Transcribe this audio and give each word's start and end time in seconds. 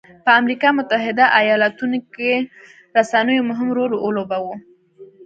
په 0.25 0.31
امریکا 0.41 0.69
متحده 0.77 1.25
ایالتونو 1.39 1.97
کې 2.13 2.31
رسنیو 2.97 3.47
مهم 3.49 3.69
رول 3.77 3.91
ولوباوه. 3.97 4.55